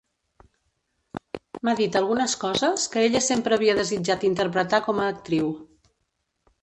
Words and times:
M'ha 1.67 1.75
dit 1.81 1.97
algunes 1.99 2.33
coses 2.45 2.87
que 2.95 3.03
ella 3.09 3.23
sempre 3.29 3.59
havia 3.59 3.77
desitjat 3.81 4.27
interpretar 4.33 4.81
com 4.89 5.03
a 5.05 5.11
actriu. 5.15 5.53